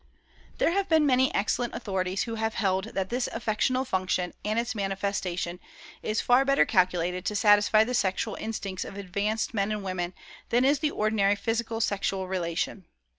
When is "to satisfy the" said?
7.25-7.93